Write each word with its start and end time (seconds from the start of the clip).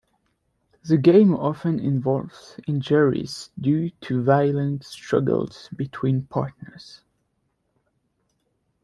The 0.83 0.97
game 0.97 1.35
often 1.35 1.79
involves 1.79 2.59
injuries 2.65 3.51
due 3.61 3.91
to 4.01 4.17
the 4.17 4.23
violent 4.23 4.83
struggles 4.83 5.69
between 5.77 6.23
partners. 6.23 7.01